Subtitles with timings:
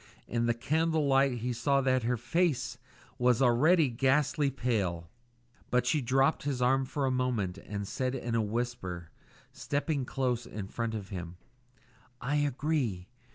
[0.27, 2.79] In the candle light he saw that her face
[3.19, 5.11] was already ghastly pale;
[5.69, 9.11] but she dropped his arm for a moment and said in a whisper,
[9.53, 11.37] stepping close in front of him
[12.19, 13.09] "I agree.